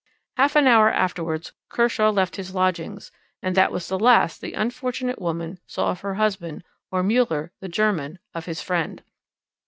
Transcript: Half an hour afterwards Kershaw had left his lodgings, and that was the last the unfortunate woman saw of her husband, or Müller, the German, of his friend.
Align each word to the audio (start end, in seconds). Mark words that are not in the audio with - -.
Half 0.35 0.55
an 0.55 0.65
hour 0.65 0.89
afterwards 0.91 1.51
Kershaw 1.69 2.07
had 2.07 2.15
left 2.15 2.35
his 2.37 2.55
lodgings, 2.55 3.11
and 3.43 3.53
that 3.53 3.71
was 3.71 3.87
the 3.87 3.99
last 3.99 4.41
the 4.41 4.53
unfortunate 4.53 5.21
woman 5.21 5.59
saw 5.67 5.91
of 5.91 6.01
her 6.01 6.15
husband, 6.15 6.63
or 6.89 7.03
Müller, 7.03 7.51
the 7.59 7.69
German, 7.69 8.17
of 8.33 8.47
his 8.47 8.63
friend. 8.63 9.03